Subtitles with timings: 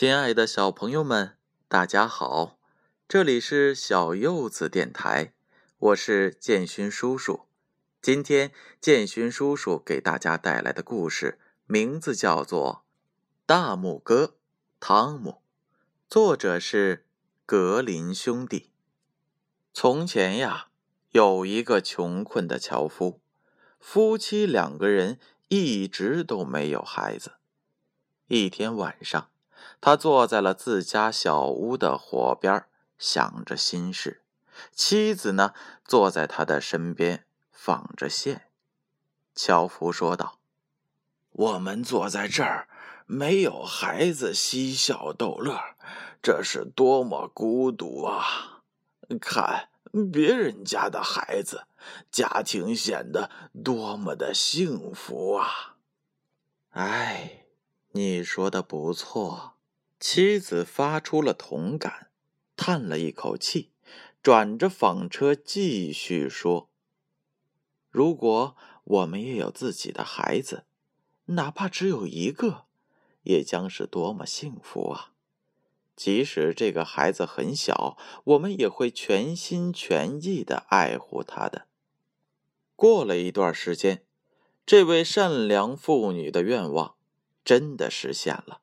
[0.00, 1.36] 亲爱的小朋友们，
[1.68, 2.58] 大家好！
[3.06, 5.34] 这里是小柚子电台，
[5.76, 7.42] 我是建勋叔叔。
[8.00, 8.50] 今天
[8.80, 12.86] 建勋叔叔给大家带来的故事名字叫做
[13.44, 14.36] 《大拇哥
[14.80, 15.30] 汤姆》，
[16.08, 17.04] 作者是
[17.44, 18.70] 格林兄弟。
[19.74, 20.68] 从前呀，
[21.10, 23.20] 有一个穷困的樵夫，
[23.78, 27.32] 夫妻两个人一直都没有孩子。
[28.28, 29.28] 一天晚上。
[29.80, 32.64] 他坐在了自家小屋的火边，
[32.98, 34.22] 想着心事。
[34.72, 38.48] 妻子呢，坐在他的身边纺着线。
[39.34, 40.38] 樵夫说道
[41.32, 42.68] ：“我们坐在这儿，
[43.06, 45.58] 没有孩子嬉笑逗乐，
[46.20, 48.62] 这是多么孤独啊！
[49.18, 49.70] 看
[50.12, 51.64] 别人家的孩子，
[52.10, 53.30] 家庭显得
[53.64, 55.76] 多么的幸福啊！”
[56.72, 57.46] 哎，
[57.92, 59.54] 你说的不错。
[60.00, 62.08] 妻子发出了同感，
[62.56, 63.70] 叹了一口气，
[64.22, 66.70] 转着纺车继续说
[67.90, 70.64] ：“如果我们也有自己的孩子，
[71.26, 72.64] 哪怕只有一个，
[73.24, 75.12] 也将是多么幸福啊！
[75.94, 81.66] 即使这个孩子很小，我们也会全心全意的爱护他的。”
[82.74, 84.02] 过了一段时间，
[84.64, 86.94] 这位善良妇女的愿望
[87.44, 88.62] 真的实现了。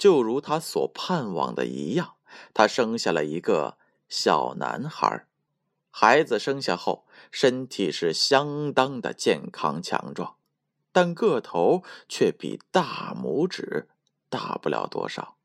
[0.00, 2.14] 就如他所盼望的一样，
[2.54, 3.76] 他生下了一个
[4.08, 5.26] 小男孩。
[5.90, 10.36] 孩子生下后，身体是相当的健康强壮，
[10.90, 13.90] 但个头却比大拇指
[14.30, 15.36] 大不了多少。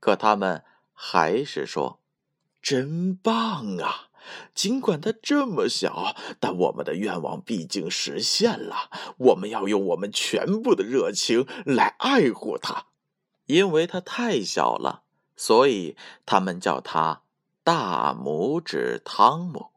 [0.00, 2.00] 可他们还是说
[2.62, 4.08] ：“真棒啊！
[4.54, 8.88] 尽管他这么小，但我们的愿望毕竟实现了。
[9.18, 12.86] 我们要用我们全部的热情来爱护他。”
[13.52, 15.02] 因为他太小了，
[15.36, 17.20] 所以他们叫他
[17.62, 19.72] 大拇指汤姆。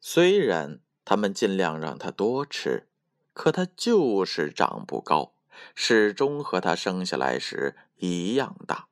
[0.00, 2.88] 虽然他们尽量让他多吃，
[3.32, 5.32] 可他就是长不高，
[5.76, 8.88] 始终和他生下来时一样大。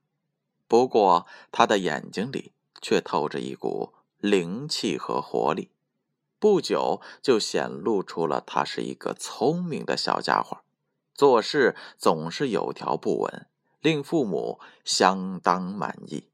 [0.68, 5.72] 不过他的眼睛里却透着一股灵气和活力，
[6.38, 10.58] 不久就显露出了他是一个聪明的小家伙，
[11.12, 13.48] 做事总是有条不紊。
[13.82, 16.28] 令父母相当满意。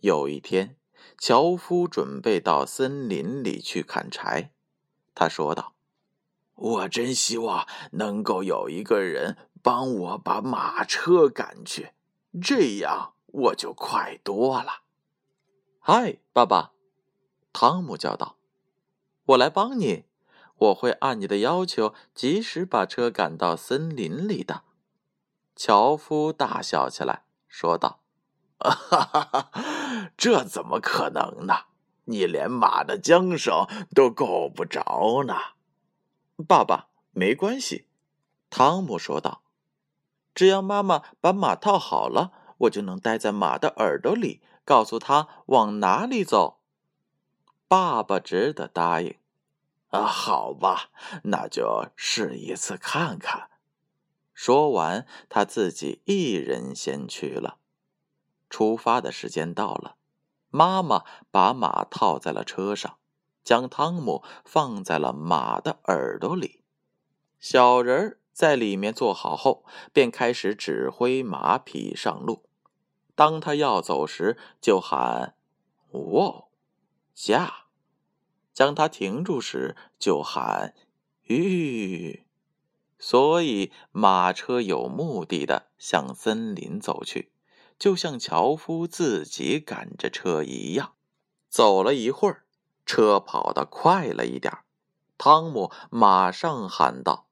[0.00, 0.76] 有一天，
[1.16, 4.52] 樵夫准备到森林里去砍柴，
[5.14, 5.72] 他说道
[6.54, 11.92] ：“我真希望能够有一个人帮我把马车赶去，
[12.42, 14.82] 这样我就快多了。
[15.80, 16.72] ”“嗨，爸爸！”
[17.54, 18.36] 汤姆叫道
[19.24, 20.04] ，“我来帮你，
[20.58, 24.64] 我会按你的要求及时把车赶到森林里的。”
[25.56, 28.00] 樵夫大笑起来，说道
[28.60, 29.50] ：“哈哈哈，
[30.14, 31.64] 这怎么可能呢？
[32.04, 35.34] 你连马的缰绳都够不着呢。”
[36.46, 37.86] 爸爸，没关系，
[38.50, 39.40] 汤姆说道
[40.34, 46.60] ：“只要妈妈把马套好了，我就能待在马的耳朵里，告诉他往哪里走。”
[47.66, 49.16] 爸爸只得答应。
[49.88, 50.90] “啊，好吧，
[51.24, 53.48] 那就试一次看看。”
[54.36, 57.56] 说完，他自己一人先去了。
[58.50, 59.96] 出发的时间到了，
[60.50, 62.98] 妈妈把马套在了车上，
[63.42, 66.62] 将汤姆放在了马的耳朵里。
[67.40, 69.64] 小人儿在里面坐好后，
[69.94, 72.44] 便开始指挥马匹上路。
[73.14, 75.34] 当他要走时，就喊
[75.92, 76.48] “喔，
[77.14, 77.68] 下”；
[78.52, 80.74] 将他停住时，就喊
[81.24, 82.24] “吁”。
[82.98, 87.30] 所以，马车有目的的向森林走去，
[87.78, 90.94] 就像樵夫自己赶着车一样。
[91.48, 92.44] 走了一会儿，
[92.84, 94.52] 车跑得快了一点
[95.18, 97.26] 汤姆马上喊道：“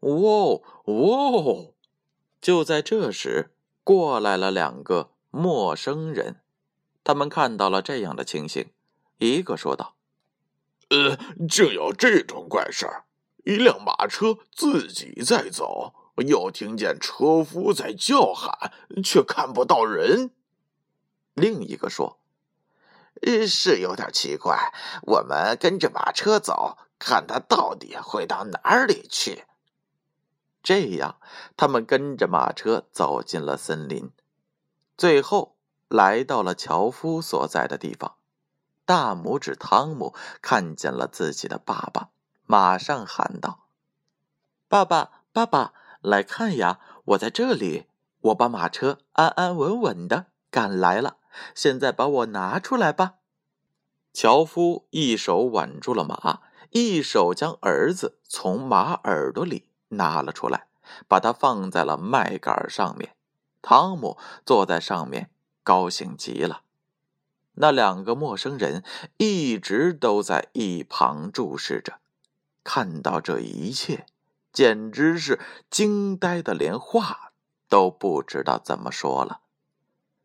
[0.00, 1.74] 喔喔！”
[2.40, 6.40] 就在这时，过来了两个陌生人。
[7.04, 8.70] 他们看到了这样的情形，
[9.18, 9.96] 一个说道
[10.90, 13.04] ：“呃，竟有这种怪事儿！”
[13.42, 18.72] 一辆马车自己在走，又听见车夫在叫喊，
[19.02, 20.30] 却看不到人。
[21.34, 22.20] 另一个说
[23.48, 24.72] ：“是有点奇怪，
[25.02, 29.44] 我们跟着马车走，看他到底会到哪里去。”
[30.62, 31.16] 这样，
[31.56, 34.12] 他们跟着马车走进了森林，
[34.96, 35.56] 最后
[35.88, 38.14] 来到了樵夫所在的地方。
[38.84, 42.10] 大拇指汤姆看见了自己的爸爸。
[42.52, 43.60] 马上喊道
[44.68, 45.72] ：“爸爸，爸爸，
[46.02, 46.80] 来看呀！
[47.06, 47.86] 我在这里。
[48.20, 51.16] 我把马车安安稳稳的赶来了。
[51.54, 53.14] 现在把我拿出来吧。
[54.12, 56.40] 樵夫一手挽住了马，
[56.72, 60.66] 一手将儿子从马耳朵里拿了出来，
[61.08, 63.16] 把它放在了麦秆上面。
[63.62, 65.30] 汤姆坐在上面，
[65.62, 66.60] 高兴极了。
[67.54, 68.84] 那两个陌生人
[69.16, 72.01] 一直都在一旁注视着，
[72.64, 74.06] 看到这一切，
[74.52, 77.32] 简直是惊呆的，连话
[77.68, 79.40] 都不知道怎么说了。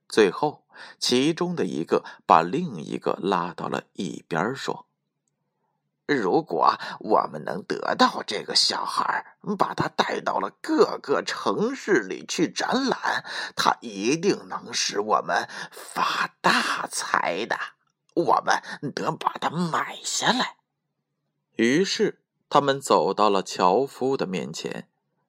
[0.07, 0.63] 最后。
[0.99, 4.85] 其中的一个把另一个拉到了一边，说
[6.05, 13.25] ：“如果我们能得到这个小孩，把他带到了各个城市里去展览，
[13.55, 17.57] 他一定能使我们发大财的。
[18.13, 20.57] 我们得把他买下来。”
[21.57, 24.87] 于是他们走到了樵夫的面前，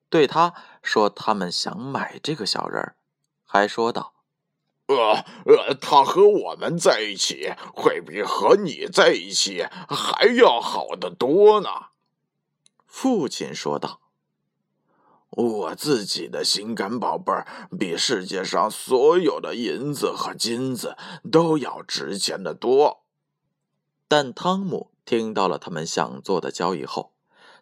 [0.09, 2.97] 对他说：“他们想买这个小人儿
[3.45, 4.15] 还说道。”
[4.87, 11.69] 呃呃，他和我们在一起会比和你在一起还要好得多呢。”
[12.87, 14.01] 父亲说道。
[15.31, 17.47] “我自己的心肝宝贝儿
[17.79, 20.97] 比世界上所有的银子和金子
[21.31, 23.03] 都要值钱的多。”
[24.09, 27.15] 但汤姆听到了他们想做的交易后，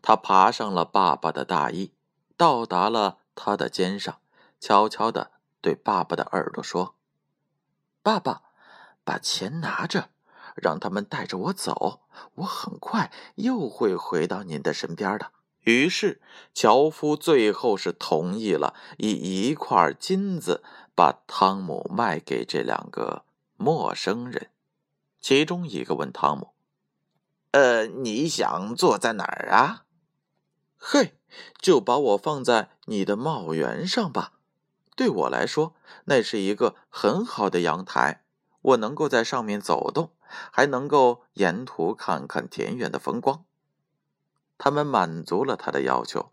[0.03, 1.93] 他爬上了爸爸的大衣，
[2.37, 4.19] 到达了他的肩上，
[4.59, 6.97] 悄悄的对爸爸的耳朵说。
[8.03, 8.43] 爸爸，
[9.05, 10.11] 把钱拿着，
[10.57, 12.01] 让他们带着我走。
[12.35, 15.31] 我很快又会回到您的身边的。
[15.61, 16.21] 于是，
[16.53, 20.65] 樵夫最后是同意了，以一块金子
[20.97, 23.25] 把汤姆卖给这两个
[23.57, 24.51] 陌生人。
[25.21, 26.55] 其中一个问汤姆
[27.57, 29.87] ：“呃，你想坐在哪儿啊
[30.77, 31.19] ？”“嘿，
[31.59, 34.35] 就把我放在你的帽檐上吧。”
[34.95, 35.75] 对我来说，
[36.05, 38.25] 那是一个很好的阳台，
[38.61, 40.11] 我能够在上面走动，
[40.51, 43.47] 还能够沿途看看田园的风光。
[44.59, 46.33] 他们满足了他的要求。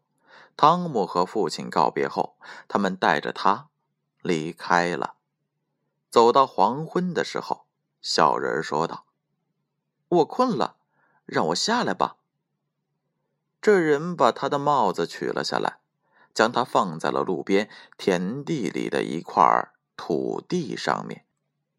[0.57, 2.35] 汤姆和父亲告别后，
[2.67, 3.69] 他们带着他
[4.21, 5.15] 离开了。
[6.09, 7.65] 走到黄昏的时候，
[8.01, 9.05] 小人说道
[10.09, 10.75] ：“我困了，
[11.33, 12.15] 让我下来吧。”
[13.59, 15.79] 这人把他的帽子取了下来。
[16.33, 21.25] 将它放在了路边田地里的一块土地上面，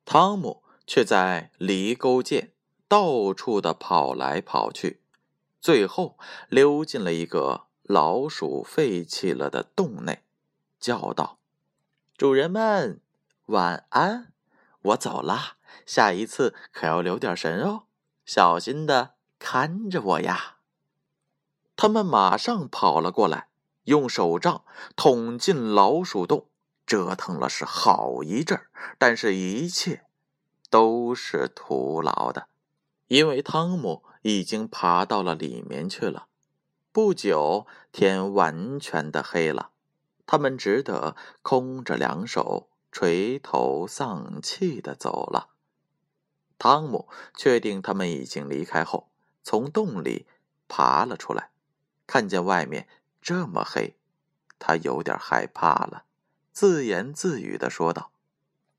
[0.05, 2.53] 汤姆却在犁沟间
[2.87, 5.01] 到处的跑来跑去，
[5.61, 6.17] 最后
[6.49, 10.23] 溜进了一个老鼠废弃了的洞内，
[10.79, 11.39] 叫道
[12.17, 13.01] ：“主人们，
[13.47, 14.33] 晚安！
[14.83, 17.87] 我走了，下一次可要留点神哦，
[18.25, 19.14] 小心的
[19.47, 20.57] 看着我呀！”
[21.77, 23.49] 他们马上跑了过来。
[23.85, 24.65] 用手杖
[24.97, 26.47] 捅进老鼠洞，
[26.87, 30.07] 折腾了是好一阵儿，但是一切
[30.71, 32.49] 都是徒劳的，
[33.09, 36.29] 因为汤姆已经爬到了里面去了。
[36.93, 39.69] 不久，天完全的黑了，
[40.25, 45.51] 他们只得空着两手，垂头丧气的走了。
[46.57, 47.07] 汤姆
[47.37, 49.11] 确定他们已经离开后，
[49.45, 50.27] 从洞里
[50.67, 51.51] 爬了出来，
[52.09, 52.89] 看见外面。
[53.23, 53.97] 这么黑，
[54.59, 56.05] 他有点害怕了，
[56.53, 58.11] 自言自语的说道：“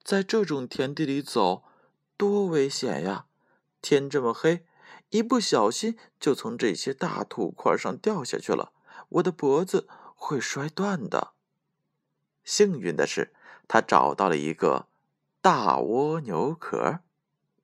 [0.04, 1.64] 在这种田地里走，
[2.16, 3.26] 多危险呀！
[3.82, 4.64] 天这么黑，
[5.10, 8.72] 一不小心就从这些大土块上掉下去了，
[9.10, 11.32] 我的脖子会摔断的。”
[12.46, 13.34] 幸运的是，
[13.68, 14.88] 他找到了一个
[15.42, 17.00] 大蜗牛壳，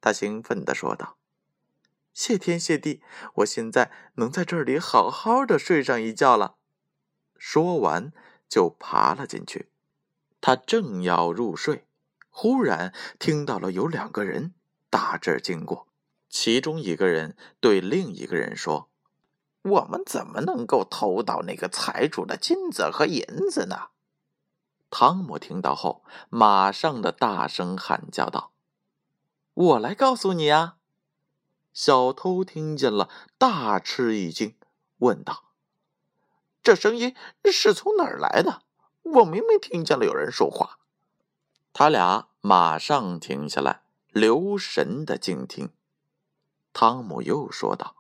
[0.01, 1.17] 他兴奋的说道
[2.13, 3.01] ：“谢天谢地，
[3.35, 6.55] 我现在能在这里好好的睡上一觉了。”
[7.37, 8.11] 说完，
[8.47, 9.69] 就爬了进去。
[10.39, 11.85] 他正要入睡，
[12.29, 14.53] 忽然听到了有两个人
[14.89, 15.87] 打这经过。
[16.29, 18.89] 其中一个人对另一个人说
[19.63, 23.89] ：“我们怎么能够偷到那个财主的金子和银子呢？”
[24.89, 28.51] 汤姆听到后，马上的大声喊叫道
[29.53, 30.77] ：“我来告诉你啊！”
[31.73, 34.55] 小偷听见了，大吃一惊，
[34.97, 35.45] 问道。
[36.61, 38.63] 这声音是从哪儿来的？
[39.03, 40.77] 我明明听见了有人说话。
[41.73, 45.71] 他俩马上停下来，留神的静听。
[46.73, 47.95] 汤姆又说道：“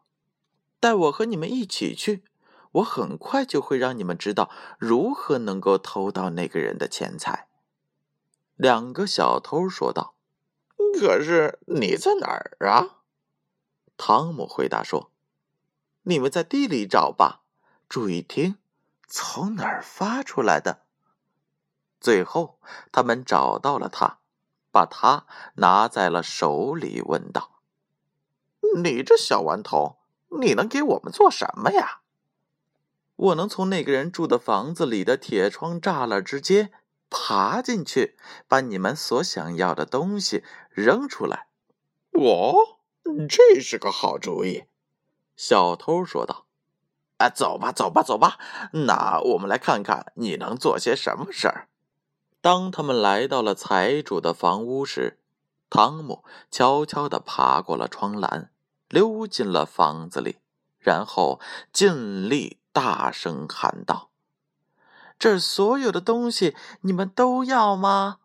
[0.79, 2.23] 带我和你们一起去，
[2.73, 7.47] 我很快就会让你们知道如何能够偷到那个人的钱财。”
[8.55, 10.13] 两个小偷说道
[10.99, 12.99] ：“可是你在哪儿啊？”
[14.03, 15.11] 汤姆回答说
[16.01, 17.43] ：“你们在地里找吧。”
[17.87, 18.57] 注意听，
[19.07, 20.85] 从哪儿发出来的？
[21.99, 22.57] 最后，
[22.91, 24.17] 他们找到了他，
[24.71, 25.27] 把他
[25.57, 27.59] 拿在了手里，问道
[28.81, 29.97] ：“你这小顽童，
[30.41, 32.01] 你能给我们做什么呀
[33.15, 36.73] ？”“我能从那个人住的房子里的铁窗栅栏之间
[37.11, 38.17] 爬进去，
[38.47, 41.45] 把你们所想要的东西扔出来。
[42.13, 42.80] ”“我，
[43.27, 44.65] 这是个好主意。”
[45.35, 46.45] 小偷说道。
[47.17, 48.39] “啊，走吧，走吧，走吧。
[48.73, 51.67] 那我们来看看你能做些什么事儿。”
[52.41, 55.19] 当他们来到了财主的房屋时，
[55.69, 58.51] 汤姆悄悄地爬过了窗栏，
[58.89, 60.39] 溜进了房子里，
[60.79, 61.39] 然后
[61.71, 64.09] 尽力大声喊道
[65.19, 68.17] ：“这所有的东西你们都要吗？”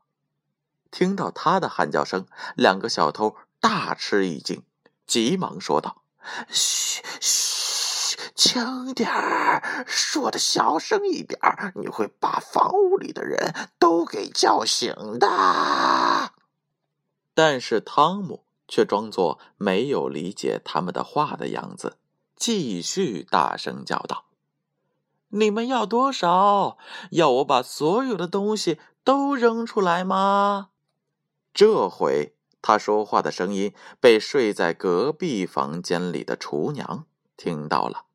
[0.91, 4.63] 听到他的喊叫声，两个小偷大吃一惊，
[5.07, 6.03] 急忙说道
[6.49, 7.67] ：“嘘，嘘。”
[8.35, 11.39] 轻点儿，说的小声一点，
[11.75, 16.33] 你会把房屋里的人都给叫醒的。
[17.35, 21.97] 但是汤姆却装作没有理解他们的话的样子，
[22.37, 24.27] 继续大声叫道
[25.29, 26.79] ：“你们要多少？
[27.11, 30.69] 要我把所有的东西都扔出来吗？”
[31.53, 32.36] 这回
[32.69, 37.07] 他说话的声音被睡在隔壁房间里的厨娘
[37.37, 38.07] 听到了。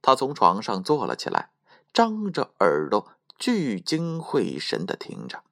[0.00, 1.50] 他从床上坐了起来，
[1.92, 5.42] 张着耳朵，聚精会神的听着。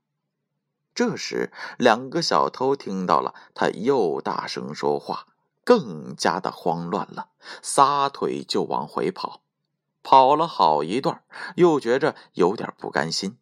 [0.94, 5.26] 这时，两个小偷听到了他又大声说话，
[5.62, 7.28] 更加的慌乱了，
[7.60, 9.42] 撒腿就往回跑。
[10.02, 11.22] 跑了好一段，
[11.56, 13.36] 又觉着有点不甘心，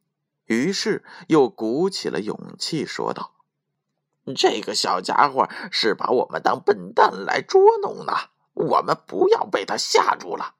[0.46, 3.34] 于是又鼓起了勇气说道
[4.34, 8.12] ：“这个小家伙是把我们当笨蛋来捉弄呢，
[8.54, 10.54] 我们不要被他吓住了。”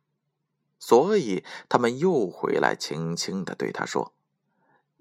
[0.81, 4.13] 所以他们又回来，轻轻的对他说：“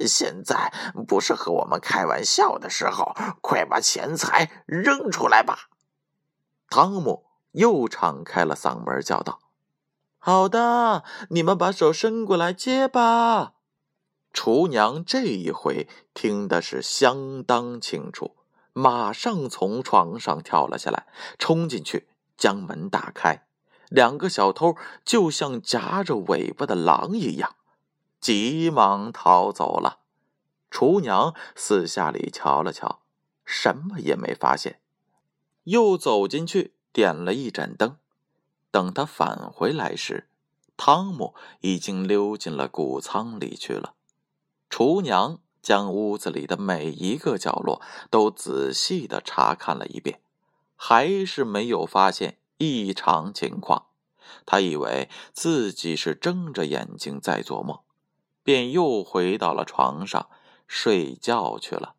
[0.05, 0.73] 现在
[1.07, 5.69] 不是和我们开玩笑的时候，快把钱财扔出来吧！”
[6.69, 9.39] 汤姆又敞开了嗓门叫道
[10.17, 13.53] ：“好的，你们把手伸过来接吧。”
[14.33, 18.35] 厨娘这一回听的是相当清楚，
[18.77, 21.07] 马上从床上跳了下来，
[21.39, 22.07] 冲进去
[22.37, 23.47] 将门打开。
[23.89, 27.55] 两个小偷就像夹着尾巴的狼一样，
[28.21, 30.01] 急忙逃走了。
[30.69, 32.99] 厨娘四下里瞧了瞧，
[33.43, 34.79] 什么也没发现，
[35.63, 37.97] 又走进去点了一盏灯。
[38.69, 40.29] 等他返回来时，
[40.75, 43.95] 汤姆已经溜进了谷仓里去了。
[44.69, 50.21] 厨娘将屋子里的每一个角落都仔细的查看了一遍，
[50.77, 52.37] 还是没有发现。
[52.57, 53.87] 异常情况，
[54.45, 57.79] 他以为自己是睁着眼睛在做梦，
[58.43, 60.29] 便又回到了床上
[60.67, 61.95] 睡觉去了。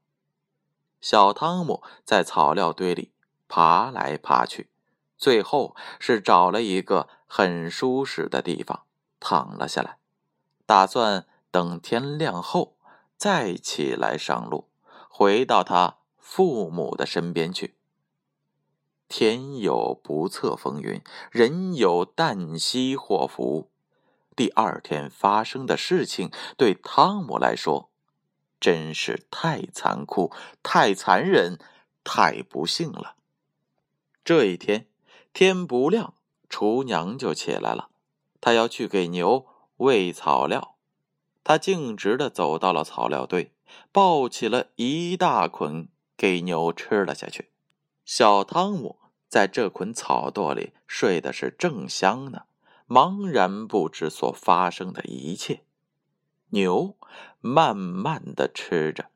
[1.03, 3.13] 小汤姆在草料堆里
[3.49, 4.71] 爬来爬去，
[5.19, 8.85] 最后是找了一个很舒适的地方
[9.21, 9.99] 躺了下来，
[10.65, 12.78] 打算等天亮后
[13.19, 14.69] 再起来上路，
[15.11, 17.75] 回到他父母的身边去。
[19.09, 23.71] 天有不测风云，人有旦夕祸福。
[24.37, 27.91] 第二天发生的事情对汤姆来说，
[28.61, 30.33] 真是太残酷、
[30.63, 31.59] 太残忍、
[32.05, 33.17] 太不幸了。
[34.23, 34.87] 这一天
[35.33, 36.15] 天不亮，
[36.49, 37.89] 厨娘就起来了，
[38.41, 39.47] 她要去给牛
[39.79, 40.77] 喂草料。
[41.49, 43.55] 他径直的走到了草料堆，
[43.91, 47.49] 抱起了一大捆给牛吃了下去。
[48.05, 48.99] 小汤姆。
[49.31, 52.45] 在这捆草垛里睡的是正香呢，
[52.87, 55.65] 茫然不知所发生的一切。
[56.51, 56.97] 牛
[57.41, 59.11] 慢慢的吃着，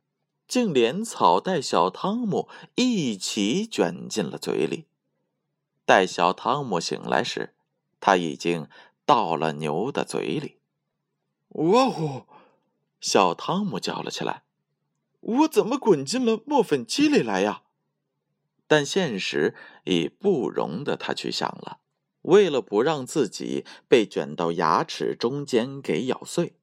[0.47, 4.85] 竟连草带小汤姆一起卷进了嘴里。
[5.87, 7.55] 待小汤姆醒来时，
[7.99, 8.69] 他已经
[9.07, 10.59] 到了牛的嘴里。
[11.55, 12.23] 哇呼！
[13.01, 14.45] 小汤姆叫了起来
[15.21, 17.63] ：“我怎么滚进了磨粉机里来呀？”
[18.67, 19.55] 但现实
[19.85, 21.81] 已不容得他去想了。
[22.23, 26.55] 为了不让自己被卷到牙齿中间给咬碎，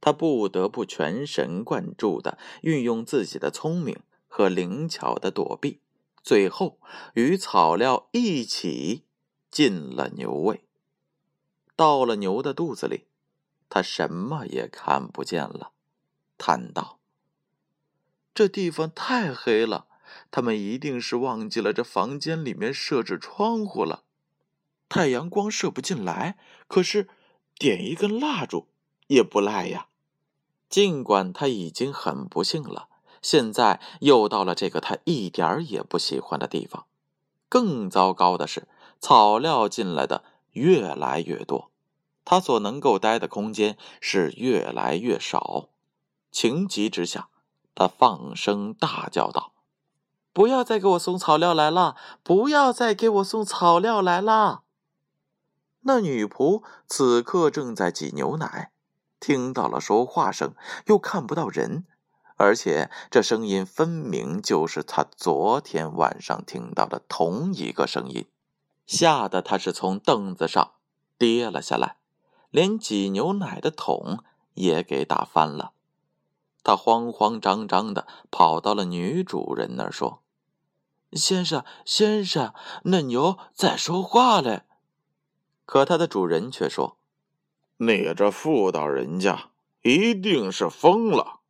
[0.00, 5.80] 他不得不全神贯注的运用自己的聪明和灵巧的躲避，
[6.22, 6.80] 最后
[7.14, 9.04] 与草料一起
[9.50, 10.64] 进了牛胃。
[11.76, 13.04] 到了牛的肚子里，
[13.68, 15.72] 他什么也看不见了，
[16.38, 16.98] 叹道
[18.34, 19.86] ：“这地方太黑了。”
[20.30, 24.04] 他们一定是忘记了这房间里面设置窗户了，
[24.88, 26.38] 太阳光射不进来。
[26.68, 27.08] 可是，
[27.58, 28.68] 点一根蜡烛
[29.08, 29.88] 也不赖呀。
[30.68, 32.88] 尽管他已经很不幸了，
[33.20, 36.86] 现在又到了这个他一点儿也不喜欢的地方。
[37.48, 38.68] 更糟糕的是，
[39.00, 41.72] 草料进来的越来越多，
[42.26, 45.70] 他所能够待的空间是越来越少。
[46.30, 47.30] 情急之下，
[47.74, 49.52] 他放声大叫道
[50.34, 51.96] ：“不要再给我送草料来了！
[52.22, 54.64] 不要再给我送草料来了！”
[55.88, 58.72] 那女仆此刻正在挤牛奶，
[59.20, 60.52] 听到了说话声，
[60.86, 61.86] 又看不到人，
[62.36, 68.26] 而且这声音分明就是她昨天晚上听到的同一个声音，
[68.84, 70.72] 吓得她是从凳子上
[71.16, 71.98] 跌了下来，
[72.56, 75.72] 连挤牛奶的桶也给打翻了。
[76.64, 80.22] 他慌慌张张的跑到了女主人那儿，说
[81.12, 84.62] ：“先生，先生，那牛在说话嘞。”
[85.66, 86.96] 可他的主人却说
[87.76, 89.50] ：“你这妇道人家
[89.82, 91.40] 一定是疯了。”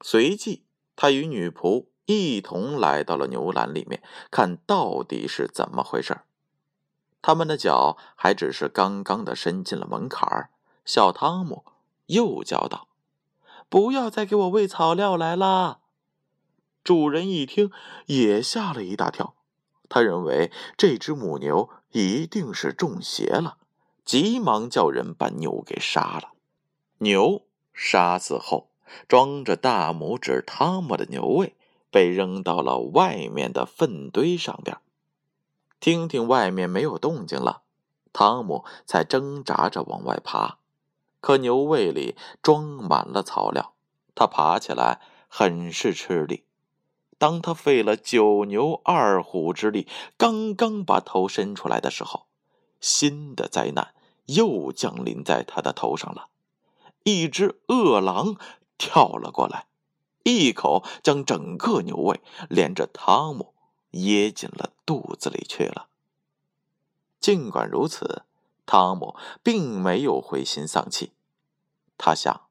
[0.00, 0.64] 随即，
[0.96, 6.22] 他与女仆一同来到了牛栏里面，看到底是怎么回事。
[7.26, 10.50] 他们的脚还只是刚刚的伸进了门槛儿，
[10.84, 11.64] 小汤姆
[12.04, 12.88] 又叫道
[13.70, 15.78] ：“不要再给我喂草料来了！”
[16.84, 17.72] 主人一听，
[18.08, 19.36] 也吓了一大跳。
[19.88, 23.56] 他认为这只母牛一定是中邪了，
[24.04, 26.32] 急忙叫人把牛给杀了。
[26.98, 28.68] 牛杀死后，
[29.08, 31.56] 装着大拇指汤姆的牛胃
[31.90, 34.76] 被扔到了外面的粪堆上边。
[35.80, 37.62] 听听外面没有动静了，
[38.12, 40.58] 汤姆才挣扎着往外爬。
[41.20, 43.74] 可牛胃里装满了草料，
[44.14, 46.44] 他爬起来很是吃力。
[47.16, 49.88] 当他费了九牛二虎之力，
[50.18, 52.26] 刚刚把头伸出来的时候，
[52.80, 53.94] 新的灾难
[54.26, 56.28] 又降临在他的头上了。
[57.04, 58.36] 一只饿狼
[58.76, 59.66] 跳了过来，
[60.24, 63.53] 一口将整个牛胃连着汤姆
[63.94, 65.88] 噎进了肚子里去了。
[67.18, 68.22] 尽管如此，
[68.66, 71.12] 汤姆并没有灰心丧气。
[71.96, 72.48] 他想，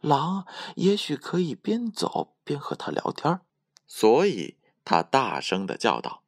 [0.00, 3.40] 狼也许可以边走边和他聊天
[3.86, 6.22] 所以他大声的叫道：“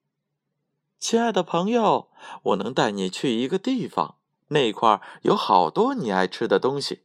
[1.01, 2.11] 亲爱的朋友，
[2.43, 4.17] 我能带你去一个地方，
[4.49, 7.03] 那块有好多你爱吃的东西。”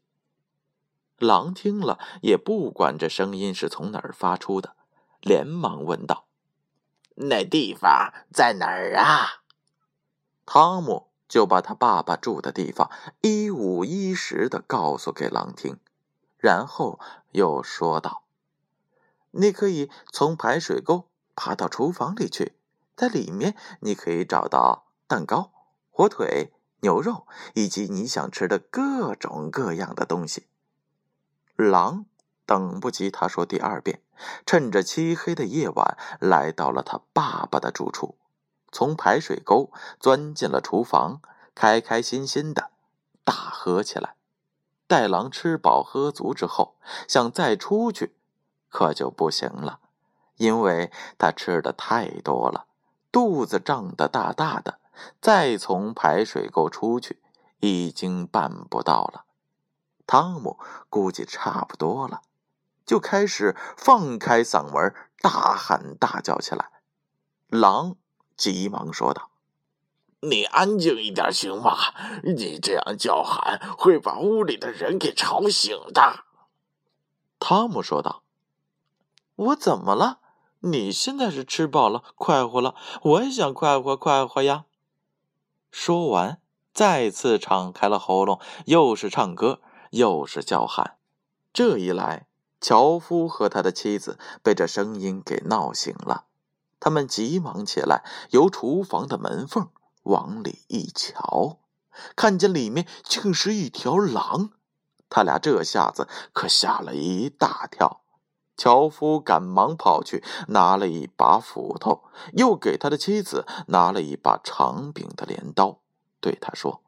[1.17, 4.75] 狼听了也不管这声音是从哪儿发出的，
[5.21, 6.26] 连忙问道
[7.17, 9.43] ：“那地方在哪儿啊？”
[10.45, 12.89] 汤姆就把他爸爸住的地方
[13.21, 15.77] 一五一十的告诉给狼听，
[16.38, 16.99] 然后
[17.32, 18.23] 又说道。
[19.32, 22.53] 你可以从排水沟爬到厨房里去，
[22.95, 25.51] 在里面你可以找到蛋糕、
[25.91, 30.47] 火腿、牛肉以及你想吃的各种各样的东西。
[31.56, 32.06] 狼
[32.47, 34.01] 等不及他说第二遍，
[34.45, 38.17] 趁着漆黑的夜晚来到了他爸爸的住处，
[38.71, 41.21] 从排水沟钻进了厨房，
[41.53, 42.71] 开开心心的
[43.23, 44.15] 大喝起来。
[44.88, 48.15] 待狼吃饱喝足之后，想再出去。
[48.69, 49.79] 可就不行了，
[50.38, 52.65] 因为他吃的太多了，
[53.12, 54.79] 肚子胀得大大的，
[55.21, 57.21] 再从排水沟出去
[57.60, 59.25] 已经办不到了。
[60.05, 60.57] 汤姆
[60.89, 62.21] 估计差不多了，
[62.88, 66.71] 就开始放开嗓门大喊大叫起来。
[67.50, 67.97] 狼
[68.36, 69.30] 急忙说道
[70.21, 71.78] ：“你安静一点行吗？
[72.23, 76.23] 你这样叫喊会把屋里的人给吵醒的。”
[77.38, 78.23] 汤姆说道。
[79.36, 80.19] 我怎么了？
[80.62, 82.73] 你现在是吃饱了，快活了，
[83.04, 84.65] 我也想快活快活呀。
[85.69, 86.41] 说完，
[86.73, 90.97] 再次敞开了喉咙，又是唱歌，又是叫喊。
[91.54, 92.26] 这一来，
[92.59, 96.25] 樵夫和他的妻子被这声音给闹醒了，
[96.79, 99.69] 他们急忙起来，由厨房的门缝
[100.03, 101.59] 往里一瞧，
[102.15, 104.51] 看见里面竟是一条狼。
[105.09, 108.01] 他俩这下子可吓了一大跳。
[108.57, 115.77] 樵夫赶忙跑去，拿了一把斧头，又给他的妻子拿了一把长柄的镰刀，
[116.19, 116.81] 对他说：“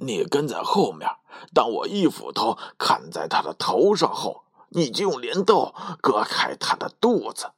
[0.00, 1.06] 你跟在后面，
[1.52, 7.52] 当我一斧头砍在他的头上后，你就用镰刀割开他的肚子。”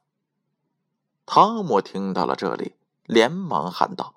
[1.25, 4.13] 汤姆听到了这里，连忙喊道：“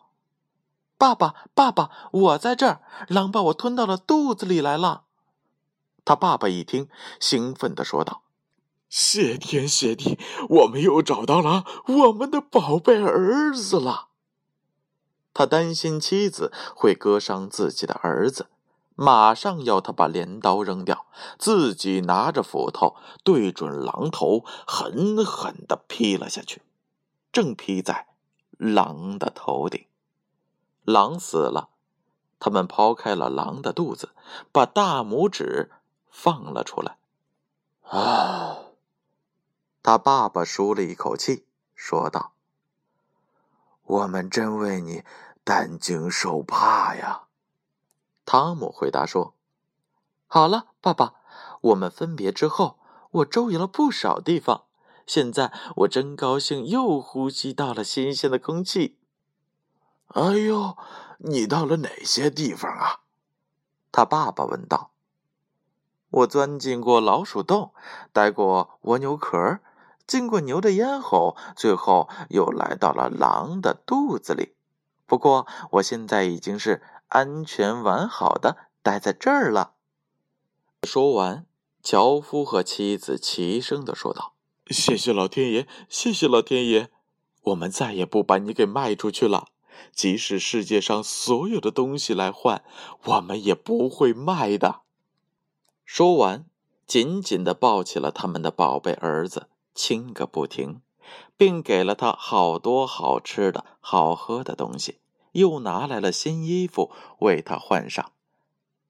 [0.98, 2.80] 爸爸，爸爸，我在这儿！
[3.08, 5.04] 狼把我吞到了肚子里来了。”
[6.04, 6.88] 他爸爸一听，
[7.20, 8.22] 兴奋的说道。
[8.90, 14.08] 谢天谢地，我们又找到了我们的宝贝儿子了。
[15.32, 18.46] 他担心妻子会割伤自己的儿子，
[18.94, 21.06] 马上要他把镰刀扔掉，
[21.38, 26.62] 自己拿着斧头对准狼头，狠狠的劈了下去，
[27.32, 28.06] 正劈在
[28.56, 29.86] 狼的头顶。
[30.84, 31.70] 狼死了，
[32.38, 34.10] 他们抛开了狼的肚子，
[34.52, 35.72] 把大拇指
[36.08, 36.98] 放了出来。
[37.82, 38.58] 啊！
[39.82, 42.32] 他爸爸舒了一口气，说道
[43.84, 45.04] ：“我们真为你
[45.42, 47.22] 担惊受怕呀。”
[48.26, 49.34] 汤姆回答说
[50.26, 51.14] ：“好了，爸爸，
[51.60, 52.78] 我们分别之后，
[53.10, 54.64] 我周游了不少地方。
[55.06, 58.96] 现在我真高兴，又呼吸到了新鲜的空气。”
[60.08, 60.76] 哎呦，
[61.18, 63.00] 你到了哪些地方啊？
[63.92, 64.92] 他爸爸问道。
[66.08, 67.74] “我钻进过老鼠洞，
[68.12, 69.60] 待过蜗牛壳，
[70.06, 74.54] 进过牛的咽喉，最后又来到了狼的肚子里。
[75.06, 79.74] 不过，我现在已经是……”安全完好的待在这儿了。
[80.82, 81.46] 说完，
[81.82, 84.34] 樵夫和妻子齐声的说道
[84.70, 86.90] ：“谢谢老天爷，谢谢老天爷，
[87.42, 89.48] 我们再也不把你给卖出去了。
[89.92, 92.64] 即使世界上所有的东西来换，
[93.04, 94.80] 我们也不会卖的。”
[95.84, 96.46] 说完，
[96.86, 100.80] 紧紧的抱起了他们的宝贝儿子，亲个不停，
[101.36, 104.98] 并给了他好多好吃的好喝的东西。
[105.34, 108.12] 又拿来了新衣服为他换上，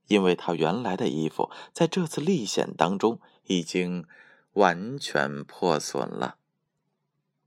[0.07, 4.07] 因为他原来的衣服在这次历险当中已经
[4.53, 6.37] 完全破损了。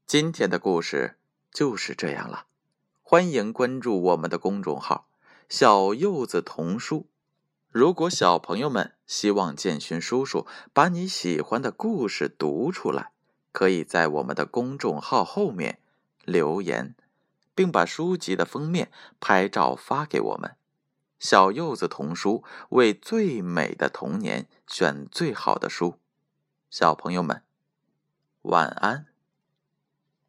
[0.05, 1.17] 今天的故事
[1.51, 2.45] 就是这样了，
[3.01, 5.07] 欢迎关注我们的公众号
[5.47, 7.07] “小柚子童书”。
[7.69, 13.11] 如果小朋友们希望建勋叔叔把你喜欢的故事读出来，
[13.51, 15.79] 可以在我们的公众号后面
[16.25, 16.95] 留言。
[17.57, 20.55] 并把书籍的封面拍照发给我们，
[21.17, 25.97] 小柚子童书为最美的童年选最好的书，
[26.69, 27.41] 小朋友们，
[28.43, 29.07] 晚安。